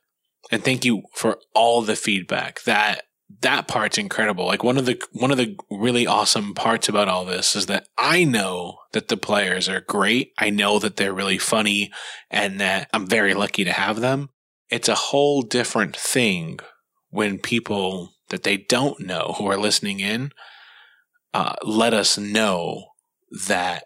And 0.51 0.63
thank 0.63 0.85
you 0.85 1.03
for 1.13 1.39
all 1.55 1.81
the 1.81 1.95
feedback. 1.95 2.63
That 2.63 3.03
that 3.39 3.67
part's 3.67 3.97
incredible. 3.97 4.45
Like 4.45 4.63
one 4.63 4.77
of 4.77 4.85
the 4.85 5.01
one 5.13 5.31
of 5.31 5.37
the 5.37 5.55
really 5.69 6.05
awesome 6.05 6.53
parts 6.53 6.89
about 6.89 7.07
all 7.07 7.25
this 7.25 7.55
is 7.55 7.67
that 7.67 7.87
I 7.97 8.23
know 8.25 8.79
that 8.91 9.07
the 9.07 9.17
players 9.17 9.69
are 9.69 9.81
great. 9.81 10.33
I 10.37 10.49
know 10.49 10.79
that 10.79 10.97
they're 10.97 11.13
really 11.13 11.37
funny 11.37 11.91
and 12.29 12.59
that 12.59 12.89
I'm 12.93 13.07
very 13.07 13.33
lucky 13.33 13.63
to 13.63 13.71
have 13.71 14.01
them. 14.01 14.29
It's 14.69 14.89
a 14.89 14.95
whole 14.95 15.41
different 15.41 15.95
thing 15.95 16.59
when 17.09 17.39
people 17.39 18.13
that 18.29 18.43
they 18.43 18.57
don't 18.57 18.99
know 18.99 19.35
who 19.37 19.47
are 19.47 19.57
listening 19.57 19.99
in 19.99 20.31
uh, 21.33 21.53
let 21.63 21.93
us 21.93 22.17
know 22.17 22.87
that 23.47 23.85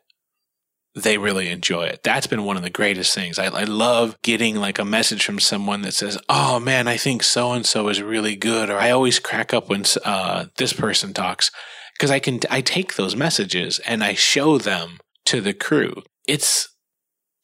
they 0.96 1.18
really 1.18 1.50
enjoy 1.50 1.84
it. 1.84 2.02
That's 2.04 2.28
been 2.28 2.46
one 2.46 2.56
of 2.56 2.64
the 2.64 2.70
greatest 2.70 3.14
things. 3.14 3.38
I, 3.38 3.46
I 3.46 3.66
love 3.66 4.18
getting 4.22 4.56
like 4.56 4.80
a 4.80 4.86
message 4.86 5.26
from 5.26 5.40
someone 5.40 5.82
that 5.82 5.94
says, 5.94 6.18
"Oh 6.30 6.60
man, 6.60 6.88
I 6.88 6.98
think 6.98 7.22
so 7.22 7.52
and 7.52 7.66
so 7.66 7.90
is 7.90 8.02
really 8.02 8.36
good," 8.36 8.70
or 8.70 8.78
I 8.80 8.92
always 8.92 9.20
crack 9.20 9.54
up 9.54 9.70
when 9.70 9.84
uh, 10.06 10.46
this 10.58 10.74
person 10.74 11.14
talks 11.14 11.52
because 11.94 12.12
I 12.12 12.20
can 12.20 12.40
I 12.50 12.62
take 12.62 12.96
those 12.96 13.16
messages 13.16 13.80
and 13.80 14.04
I 14.04 14.14
show 14.14 14.58
them 14.58 15.00
to 15.26 15.42
the 15.42 15.54
crew. 15.54 16.04
It's 16.28 16.70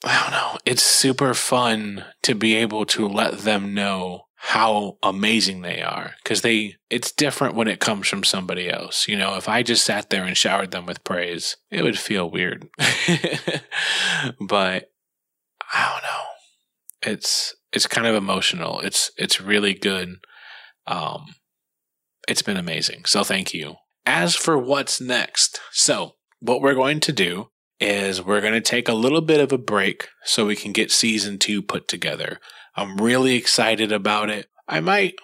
I 0.04 0.22
don't 0.22 0.32
know. 0.32 0.58
It's 0.66 0.84
super 0.84 1.34
fun 1.34 2.06
to 2.24 2.34
be 2.34 2.56
able 2.56 2.86
to 2.88 3.08
let 3.08 3.40
them 3.40 3.74
know 3.74 4.24
how 4.44 4.98
amazing 5.04 5.62
they 5.62 5.84
are 5.84 6.16
because 6.24 6.42
they 6.42 6.76
it's 6.90 7.12
different 7.12 7.54
when 7.54 7.68
it 7.68 7.80
comes 7.80 8.08
from 8.08 8.24
somebody 8.24 8.68
else. 8.68 9.08
You 9.08 9.16
know 9.16 9.36
if 9.36 9.48
i 9.48 9.62
just 9.62 9.86
sat 9.86 10.10
there 10.10 10.24
and 10.24 10.36
showered 10.36 10.72
them 10.72 10.88
with 10.88 11.04
praise 11.04 11.58
it 11.70 11.84
would 11.84 12.00
feel 12.00 12.30
weird. 12.30 12.68
But 14.40 14.92
i 15.74 15.92
don't 15.92 16.04
know. 16.04 17.12
It's 17.14 17.56
it's 17.72 17.86
kind 17.86 18.08
of 18.08 18.16
emotional. 18.16 18.80
It's 18.80 19.12
it's 19.16 19.40
really 19.40 19.76
good. 19.76 20.16
Um 20.88 21.36
it's 22.28 22.42
been 22.42 22.58
amazing. 22.58 23.06
So 23.06 23.24
thank 23.24 23.54
you. 23.54 23.76
As 24.08 24.36
for 24.36 24.58
what's 24.58 25.00
next 25.00 25.62
so 25.72 26.14
what 26.40 26.62
we're 26.62 26.74
going 26.74 27.00
to 27.02 27.12
do 27.12 27.52
is 27.80 28.24
we're 28.24 28.42
going 28.42 28.54
to 28.54 28.62
take 28.62 28.90
a 28.90 28.94
little 28.94 29.22
bit 29.22 29.40
of 29.40 29.52
a 29.52 29.58
break 29.60 30.08
so 30.24 30.48
we 30.48 30.56
can 30.56 30.72
get 30.72 30.92
season 30.92 31.38
two 31.38 31.62
put 31.62 31.88
together 31.88 32.40
I'm 32.76 32.98
really 32.98 33.36
excited 33.36 33.92
about 33.92 34.30
it. 34.30 34.48
I 34.68 34.80
might 34.80 35.16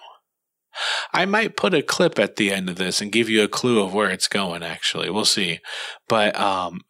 I 1.12 1.24
might 1.24 1.56
put 1.56 1.74
a 1.74 1.82
clip 1.82 2.18
at 2.18 2.36
the 2.36 2.52
end 2.52 2.68
of 2.68 2.76
this 2.76 3.00
and 3.00 3.10
give 3.10 3.28
you 3.28 3.42
a 3.42 3.48
clue 3.48 3.82
of 3.82 3.94
where 3.94 4.10
it's 4.10 4.28
going 4.28 4.62
actually. 4.62 5.10
We'll 5.10 5.24
see. 5.24 5.60
But 6.08 6.38
um 6.38 6.80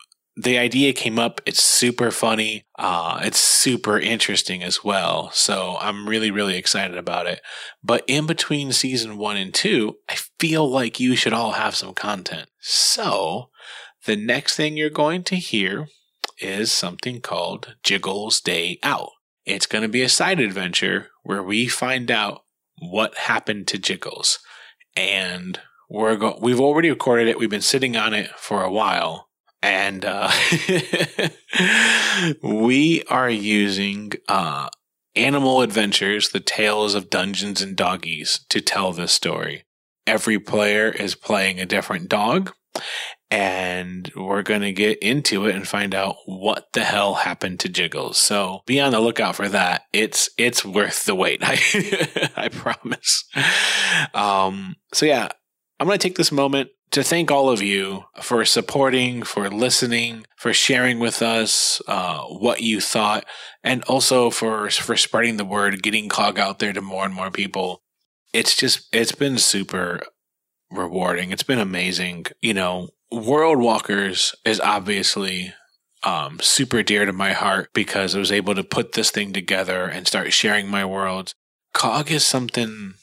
the 0.41 0.57
idea 0.57 0.93
came 0.93 1.19
up. 1.19 1.41
It's 1.47 1.63
super 1.63 2.13
funny. 2.13 2.65
Uh, 2.79 3.21
it's 3.25 3.41
super 3.41 3.99
interesting 3.99 4.63
as 4.63 4.85
well. 4.85 5.33
So 5.33 5.77
I'm 5.81 6.09
really, 6.09 6.31
really 6.31 6.57
excited 6.57 6.97
about 6.97 7.27
it. 7.27 7.41
But 7.83 8.05
in 8.07 8.25
between 8.27 8.71
season 8.71 9.19
one 9.19 9.37
and 9.37 9.53
two, 9.53 9.97
I 10.09 10.17
feel 10.39 10.71
like 10.71 11.01
you 11.01 11.17
should 11.17 11.33
all 11.33 11.53
have 11.53 11.75
some 11.75 11.93
content. 11.93 12.49
So 12.61 13.51
the 14.07 14.15
next 14.15 14.55
thing 14.55 14.77
you're 14.77 14.91
going 14.91 15.25
to 15.25 15.37
hear 15.37 15.89
is 16.41 16.71
something 16.71 17.21
called 17.21 17.75
Jiggles 17.83 18.41
Day 18.41 18.79
Out. 18.85 19.11
It's 19.49 19.67
going 19.67 19.83
to 19.83 19.89
be 19.89 20.03
a 20.03 20.09
side 20.11 20.41
adventure 20.41 21.09
where 21.23 21.43
we 21.43 21.69
find 21.69 22.11
out 22.11 22.43
what 22.81 23.17
happened 23.17 23.67
to 23.69 23.79
Jiggles. 23.79 24.39
And 24.95 25.59
we're 25.89 26.17
go- 26.17 26.39
we've 26.41 26.61
already 26.61 26.91
recorded 26.91 27.29
it. 27.29 27.39
We've 27.39 27.49
been 27.49 27.63
sitting 27.63 27.97
on 27.97 28.13
it 28.13 28.31
for 28.37 28.63
a 28.63 28.71
while. 28.71 29.29
And 29.63 30.05
uh, 30.05 30.31
we 32.43 33.03
are 33.05 33.31
using 33.31 34.13
uh, 34.29 34.69
Animal 35.17 35.63
Adventures, 35.63 36.29
The 36.29 36.41
Tales 36.41 36.95
of 36.95 37.11
Dungeons 37.11 37.63
and 37.63 37.75
Doggies, 37.75 38.45
to 38.51 38.61
tell 38.61 38.93
this 38.93 39.13
story. 39.13 39.65
Every 40.07 40.39
player 40.39 40.91
is 40.91 41.15
playing 41.15 41.59
a 41.59 41.67
different 41.67 42.09
dog, 42.09 42.53
and 43.31 44.11
we're 44.17 44.43
going 44.43 44.63
to 44.63 44.73
get 44.73 44.99
into 44.99 45.47
it 45.47 45.55
and 45.55 45.69
find 45.69 45.95
out 45.95 46.17
what 46.27 46.69
the 46.73 46.85
hell 46.85 47.15
happened 47.15 47.61
to 47.61 47.69
Jiggles. 47.69 48.17
So 48.17 48.63
be 48.67 48.81
on 48.81 48.93
the 48.93 49.01
lookout 49.01 49.37
for 49.37 49.49
that. 49.49 49.83
It's, 49.93 50.31
it's 50.39 50.65
worth 50.65 51.05
the 51.05 51.15
wait. 51.15 51.41
I, 51.45 52.31
I 52.37 52.49
promise. 52.49 53.25
Um, 54.15 54.77
so 54.95 55.05
yeah, 55.07 55.29
I'm 55.79 55.87
going 55.87 55.99
to 55.99 56.03
take 56.03 56.17
this 56.17 56.33
moment 56.33 56.71
to 56.91 57.03
thank 57.03 57.31
all 57.31 57.51
of 57.51 57.63
you 57.63 58.05
for 58.21 58.45
supporting, 58.45 59.23
for 59.23 59.51
listening, 59.51 60.27
for 60.37 60.55
sharing 60.55 60.99
with 60.99 61.21
us 61.21 61.83
uh, 61.87 62.23
what 62.23 62.61
you 62.63 62.81
thought, 62.81 63.25
and 63.63 63.83
also 63.85 64.31
for 64.31 64.71
for 64.71 64.97
spreading 64.97 65.37
the 65.37 65.45
word, 65.45 65.83
getting 65.83 66.09
Cog 66.09 66.39
out 66.39 66.59
there 66.59 66.73
to 66.73 66.81
more 66.81 67.05
and 67.05 67.15
more 67.15 67.31
people. 67.31 67.83
It's 68.33 68.57
just 68.57 68.89
it's 68.93 69.13
been 69.13 69.39
super 69.39 70.01
rewarding. 70.71 71.31
It's 71.31 71.43
been 71.43 71.59
amazing. 71.59 72.27
You 72.41 72.55
know, 72.55 72.89
World 73.11 73.59
Walkers 73.59 74.35
is 74.45 74.61
obviously 74.61 75.55
um, 76.03 76.39
super 76.41 76.83
dear 76.83 77.05
to 77.05 77.13
my 77.13 77.33
heart 77.33 77.71
because 77.73 78.15
I 78.15 78.19
was 78.19 78.33
able 78.33 78.55
to 78.55 78.65
put 78.65 78.93
this 78.93 79.11
thing 79.11 79.33
together 79.33 79.85
and 79.85 80.07
start 80.07 80.33
sharing 80.33 80.69
my 80.69 80.85
worlds. 80.85 81.35
Cog 81.73 82.11
is 82.11 82.25
something 82.25 82.95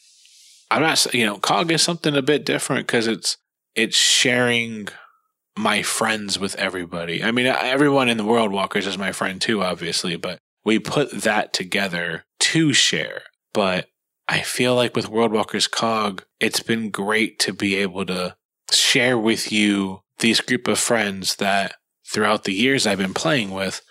I'm 0.71 0.81
not, 0.81 1.13
you 1.13 1.25
know, 1.25 1.37
Cog 1.37 1.71
is 1.71 1.81
something 1.81 2.15
a 2.15 2.21
bit 2.21 2.45
different 2.45 2.87
because 2.87 3.07
it's 3.07 3.37
it's 3.75 3.97
sharing 3.97 4.87
my 5.57 5.81
friends 5.81 6.39
with 6.39 6.55
everybody. 6.55 7.23
I 7.23 7.31
mean, 7.31 7.45
everyone 7.45 8.09
in 8.09 8.17
the 8.17 8.25
World 8.25 8.51
Walkers 8.51 8.87
is 8.87 8.97
my 8.97 9.11
friend 9.11 9.39
too, 9.39 9.63
obviously, 9.63 10.15
but 10.15 10.39
we 10.63 10.79
put 10.79 11.11
that 11.11 11.53
together 11.53 12.25
to 12.39 12.73
share. 12.73 13.23
But 13.53 13.87
I 14.27 14.41
feel 14.41 14.75
like 14.75 14.95
with 14.95 15.09
World 15.09 15.31
Walkers 15.31 15.67
Cog, 15.67 16.23
it's 16.39 16.61
been 16.61 16.89
great 16.89 17.37
to 17.39 17.53
be 17.53 17.75
able 17.75 18.05
to 18.07 18.35
share 18.71 19.17
with 19.17 19.51
you 19.51 20.01
these 20.19 20.41
group 20.41 20.67
of 20.67 20.79
friends 20.79 21.35
that 21.37 21.75
throughout 22.05 22.43
the 22.43 22.53
years 22.53 22.85
I've 22.85 22.97
been 22.97 23.13
playing 23.13 23.51
with 23.51 23.81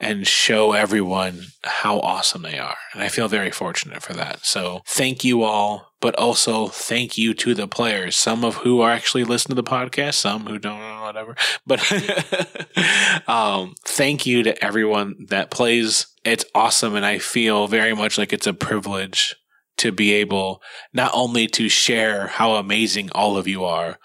and 0.00 0.26
show 0.26 0.72
everyone 0.72 1.44
how 1.62 2.00
awesome 2.00 2.40
they 2.42 2.58
are. 2.58 2.76
And 2.94 3.02
I 3.02 3.08
feel 3.08 3.28
very 3.28 3.50
fortunate 3.50 4.02
for 4.02 4.14
that. 4.14 4.44
So 4.46 4.80
thank 4.86 5.24
you 5.24 5.42
all, 5.42 5.92
but 6.00 6.14
also 6.16 6.68
thank 6.68 7.18
you 7.18 7.34
to 7.34 7.54
the 7.54 7.68
players, 7.68 8.16
some 8.16 8.42
of 8.42 8.56
who 8.56 8.80
are 8.80 8.90
actually 8.90 9.24
listening 9.24 9.56
to 9.56 9.62
the 9.62 9.68
podcast, 9.68 10.14
some 10.14 10.46
who 10.46 10.58
don't 10.58 10.80
whatever. 11.02 11.36
But 11.66 11.80
um, 13.28 13.74
thank 13.84 14.24
you 14.24 14.42
to 14.42 14.64
everyone 14.64 15.26
that 15.28 15.50
plays. 15.50 16.06
It's 16.24 16.46
awesome. 16.54 16.94
And 16.94 17.04
I 17.04 17.18
feel 17.18 17.66
very 17.66 17.94
much 17.94 18.16
like 18.16 18.32
it's 18.32 18.46
a 18.46 18.54
privilege 18.54 19.36
to 19.78 19.92
be 19.92 20.12
able 20.12 20.62
not 20.92 21.10
only 21.14 21.46
to 21.48 21.68
share 21.68 22.28
how 22.28 22.54
amazing 22.54 23.10
all 23.12 23.36
of 23.36 23.46
you 23.46 23.64
are, 23.64 23.98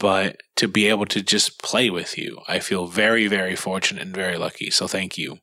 but 0.00 0.40
to 0.56 0.66
be 0.66 0.88
able 0.88 1.06
to 1.06 1.22
just 1.22 1.62
play 1.62 1.90
with 1.90 2.18
you. 2.18 2.40
I 2.48 2.58
feel 2.58 2.86
very, 2.86 3.28
very 3.28 3.54
fortunate 3.54 4.02
and 4.02 4.14
very 4.14 4.36
lucky. 4.36 4.70
So 4.70 4.88
thank 4.88 5.16
you. 5.16 5.38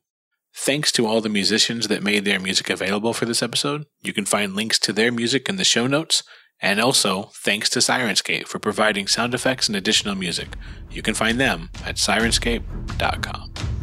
Thanks 0.54 0.90
to 0.92 1.06
all 1.06 1.20
the 1.20 1.28
musicians 1.28 1.86
that 1.88 2.02
made 2.02 2.24
their 2.24 2.40
music 2.40 2.68
available 2.68 3.14
for 3.14 3.24
this 3.24 3.42
episode. 3.42 3.86
You 4.02 4.12
can 4.12 4.26
find 4.26 4.56
links 4.56 4.78
to 4.80 4.92
their 4.92 5.12
music 5.12 5.48
in 5.48 5.56
the 5.56 5.64
show 5.64 5.86
notes. 5.86 6.24
And 6.60 6.80
also, 6.80 7.30
thanks 7.34 7.70
to 7.70 7.78
Syrinscape 7.78 8.48
for 8.48 8.58
providing 8.58 9.06
sound 9.06 9.32
effects 9.32 9.68
and 9.68 9.76
additional 9.76 10.16
music. 10.16 10.56
You 10.90 11.02
can 11.02 11.14
find 11.14 11.38
them 11.38 11.70
at 11.86 11.94
syrinscape.com. 11.96 13.77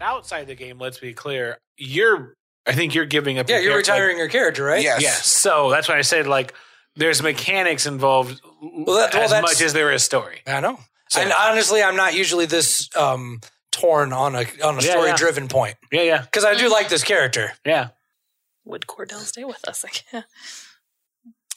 outside 0.00 0.46
the 0.46 0.54
game, 0.54 0.78
let's 0.78 0.98
be 0.98 1.12
clear, 1.14 1.58
you're 1.76 2.34
I 2.66 2.72
think 2.72 2.94
you're 2.94 3.04
giving 3.06 3.38
up. 3.38 3.48
Yeah, 3.48 3.58
you're 3.58 3.72
character, 3.72 3.92
retiring 3.92 4.18
your 4.18 4.28
character, 4.28 4.64
right? 4.64 4.82
Yes. 4.82 5.02
Yes. 5.02 5.26
So 5.26 5.70
that's 5.70 5.88
why 5.88 5.98
I 5.98 6.02
said 6.02 6.26
like 6.26 6.54
there's 6.96 7.22
mechanics 7.22 7.86
involved 7.86 8.40
Well, 8.62 8.96
that- 8.98 9.12
well, 9.14 9.22
as 9.34 9.42
much 9.42 9.60
as 9.60 9.72
there 9.72 9.92
is 9.92 10.02
story. 10.02 10.40
I 10.46 10.60
know. 10.60 10.78
So- 11.10 11.20
and 11.20 11.32
honestly, 11.32 11.82
I'm 11.82 11.96
not 11.96 12.14
usually 12.14 12.46
this 12.46 12.88
um, 12.96 13.40
torn 13.72 14.12
on 14.12 14.34
a 14.34 14.44
on 14.64 14.78
a 14.78 14.82
Yeah, 14.82 14.90
story 14.90 15.08
yeah. 15.08 15.16
driven 15.16 15.48
point 15.48 15.76
Yeah, 15.92 16.02
yeah, 16.02 16.20
because 16.22 16.44
I 16.44 16.54
do 16.54 16.70
like 16.70 16.88
this 16.88 17.02
character. 17.04 17.52
yeah. 17.64 17.88
Would 18.64 18.86
Cordell 18.86 19.20
stay 19.20 19.44
with 19.44 19.66
us? 19.68 19.84
Like, 19.84 20.04
yeah. 20.12 20.22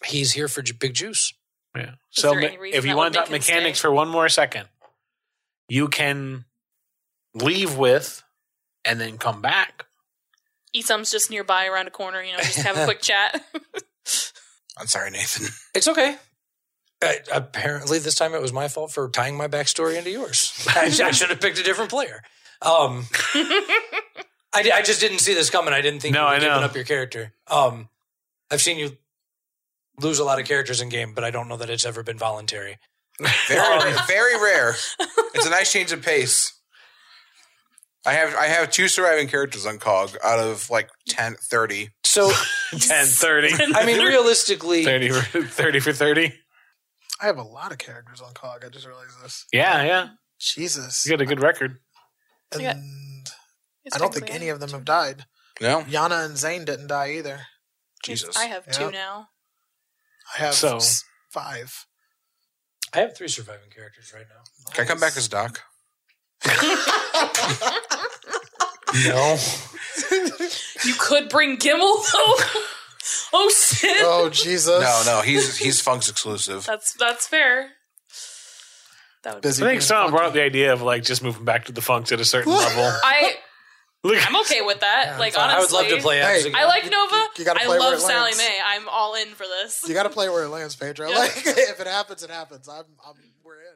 He's 0.05 0.33
here 0.33 0.47
for 0.49 0.61
Big 0.77 0.93
Juice. 0.93 1.33
Yeah. 1.75 1.91
Is 1.91 1.95
So 2.11 2.31
there 2.31 2.59
me- 2.59 2.71
if 2.73 2.85
you 2.85 2.97
want 2.97 3.13
to 3.13 3.19
talk 3.21 3.31
mechanics 3.31 3.79
stay? 3.79 3.87
for 3.87 3.91
one 3.93 4.09
more 4.09 4.27
second, 4.27 4.67
you 5.69 5.87
can 5.87 6.43
leave 7.33 7.77
with 7.77 8.23
and 8.87 8.99
then 8.99 9.17
come 9.17 9.41
back. 9.41 9.85
Esam's 10.73 11.11
just 11.11 11.29
nearby 11.29 11.65
around 11.67 11.87
a 11.87 11.91
corner, 11.91 12.21
you 12.21 12.33
know, 12.33 12.39
just 12.39 12.59
have 12.59 12.77
a 12.77 12.85
quick 12.85 13.01
chat. 13.01 13.41
I'm 14.77 14.87
sorry, 14.87 15.11
Nathan. 15.11 15.47
It's 15.73 15.87
okay. 15.87 16.17
I, 17.03 17.19
apparently, 17.31 17.99
this 17.99 18.15
time 18.15 18.33
it 18.33 18.41
was 18.41 18.51
my 18.53 18.67
fault 18.67 18.91
for 18.91 19.09
tying 19.09 19.37
my 19.37 19.47
backstory 19.47 19.97
into 19.97 20.09
yours. 20.09 20.51
I, 20.75 20.85
I 21.03 21.11
should 21.11 21.29
have 21.29 21.39
picked 21.41 21.59
a 21.59 21.63
different 21.63 21.89
player. 21.91 22.21
Um, 22.61 23.05
I, 24.53 24.71
I 24.73 24.81
just 24.83 24.99
didn't 24.99 25.19
see 25.19 25.33
this 25.35 25.49
coming. 25.49 25.73
I 25.73 25.81
didn't 25.81 25.99
think 26.01 26.13
No, 26.15 26.21
you 26.21 26.25
were 26.25 26.31
I 26.31 26.39
giving 26.39 26.59
know. 26.59 26.65
up 26.65 26.75
your 26.75 26.85
character. 26.85 27.33
Um, 27.47 27.89
I've 28.49 28.61
seen 28.61 28.77
you 28.79 28.97
lose 30.01 30.19
a 30.19 30.23
lot 30.23 30.39
of 30.39 30.45
characters 30.47 30.81
in 30.81 30.89
game, 30.89 31.13
but 31.13 31.23
I 31.23 31.29
don't 31.31 31.47
know 31.47 31.57
that 31.57 31.69
it's 31.69 31.85
ever 31.85 32.01
been 32.03 32.17
voluntary. 32.17 32.77
Very, 33.47 33.93
very 34.07 34.35
rare. 34.41 34.75
It's 35.35 35.45
a 35.45 35.49
nice 35.49 35.71
change 35.71 35.91
of 35.91 36.01
pace. 36.03 36.53
I 38.07 38.13
have 38.13 38.33
I 38.35 38.45
have 38.47 38.71
two 38.71 38.87
surviving 38.87 39.27
characters 39.27 39.65
on 39.65 39.79
COG 39.79 40.17
out 40.23 40.39
of 40.39 40.69
like 40.69 40.89
10, 41.09 41.35
30. 41.41 41.89
So, 42.05 42.31
10, 42.71 42.79
30. 43.05 43.53
I 43.75 43.85
mean, 43.85 43.99
realistically, 44.05 44.85
30 44.85 45.09
for, 45.09 45.41
30 45.43 45.79
for 45.81 45.91
30. 45.93 46.33
I 47.21 47.25
have 47.25 47.37
a 47.37 47.43
lot 47.43 47.71
of 47.71 47.77
characters 47.79 48.21
on 48.21 48.33
COG. 48.33 48.63
I 48.65 48.69
just 48.69 48.87
realized 48.87 49.21
this. 49.23 49.45
Yeah, 49.51 49.83
yeah. 49.83 50.07
Jesus. 50.39 51.05
You 51.05 51.11
got 51.17 51.21
a 51.21 51.25
good 51.25 51.41
record. 51.41 51.79
And 52.53 52.61
Yeah. 52.61 52.75
I 53.93 53.97
don't 53.97 54.13
think 54.13 54.33
any 54.33 54.49
of 54.49 54.59
them 54.59 54.69
have 54.71 54.85
died. 54.85 55.25
No, 55.59 55.81
Yana 55.81 56.25
and 56.25 56.37
Zane 56.37 56.63
didn't 56.65 56.87
die 56.87 57.11
either. 57.13 57.41
Jesus. 58.03 58.37
I 58.37 58.45
have 58.45 58.71
two 58.71 58.91
now. 58.91 59.29
I 60.35 60.39
have 60.43 60.53
So- 60.53 60.77
s- 60.77 61.03
five. 61.31 61.85
I 62.93 62.99
have 62.99 63.17
three 63.17 63.27
surviving 63.27 63.69
characters 63.69 64.13
right 64.13 64.25
now. 64.29 64.71
Can 64.73 64.85
I 64.85 64.87
come 64.87 64.99
back 64.99 65.17
as 65.17 65.27
Doc? 65.27 65.61
No. 69.05 69.37
You 70.85 70.93
could 70.99 71.29
bring 71.29 71.57
Gimmel 71.57 72.03
though. 72.11 72.61
oh 73.33 73.49
shit. 73.49 73.97
Oh 74.01 74.29
Jesus! 74.29 74.81
No, 74.81 75.03
no, 75.05 75.21
he's 75.21 75.57
he's 75.57 75.81
Funk's 75.81 76.09
exclusive. 76.09 76.65
That's 76.65 76.93
that's 76.93 77.27
fair. 77.27 77.71
That 79.23 79.35
would 79.35 79.43
Busy 79.43 79.63
I 79.63 79.67
think 79.67 79.79
being 79.79 79.81
someone 79.81 80.11
brought 80.11 80.23
up 80.23 80.27
funky. 80.27 80.39
the 80.39 80.45
idea 80.45 80.73
of 80.73 80.81
like 80.81 81.03
just 81.03 81.23
moving 81.23 81.45
back 81.45 81.65
to 81.65 81.71
the 81.71 81.81
funks 81.81 82.11
at 82.11 82.19
a 82.19 82.25
certain 82.25 82.53
level. 82.53 82.83
I 83.03 83.35
Look, 84.03 84.25
I'm 84.25 84.39
okay 84.41 84.61
with 84.61 84.79
that. 84.81 85.05
Yeah, 85.07 85.17
like 85.17 85.35
I 85.35 85.59
would 85.59 85.71
love 85.71 85.87
to 85.87 85.97
play 85.97 86.19
Hey. 86.19 86.51
I 86.53 86.65
like 86.65 86.89
Nova. 86.89 87.27
You 87.37 87.43
gotta 87.45 87.61
I 87.61 87.65
play 87.65 87.79
where 87.79 87.91
love 87.91 87.99
Sally 87.99 88.31
lands. 88.31 88.37
Mae. 88.37 88.55
I'm 88.65 88.87
all 88.87 89.15
in 89.15 89.29
for 89.29 89.43
this. 89.43 89.83
You 89.87 89.93
got 89.93 90.03
to 90.03 90.09
play 90.09 90.29
where 90.29 90.43
it 90.43 90.49
lands, 90.49 90.75
Pedro. 90.75 91.09
Yeah. 91.09 91.17
Like 91.17 91.31
if 91.35 91.79
it 91.79 91.87
happens, 91.87 92.23
it 92.23 92.29
happens. 92.29 92.69
I'm, 92.69 92.85
I'm, 93.05 93.15
we're 93.43 93.55
in. 93.55 93.75